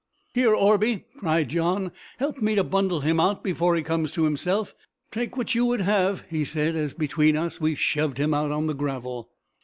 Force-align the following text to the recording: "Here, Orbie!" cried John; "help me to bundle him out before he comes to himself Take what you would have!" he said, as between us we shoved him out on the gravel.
"Here, 0.33 0.55
Orbie!" 0.55 1.05
cried 1.19 1.49
John; 1.49 1.91
"help 2.17 2.41
me 2.41 2.55
to 2.55 2.63
bundle 2.63 3.01
him 3.01 3.19
out 3.19 3.43
before 3.43 3.75
he 3.75 3.83
comes 3.83 4.11
to 4.13 4.23
himself 4.23 4.73
Take 5.11 5.37
what 5.37 5.53
you 5.53 5.63
would 5.67 5.81
have!" 5.81 6.23
he 6.27 6.43
said, 6.43 6.75
as 6.75 6.95
between 6.95 7.37
us 7.37 7.61
we 7.61 7.75
shoved 7.75 8.17
him 8.17 8.33
out 8.33 8.49
on 8.49 8.65
the 8.65 8.73
gravel. 8.73 9.29